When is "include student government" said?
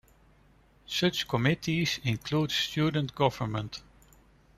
2.03-3.83